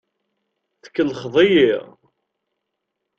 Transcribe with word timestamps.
Tkellxeḍ-iyi. 0.83 1.71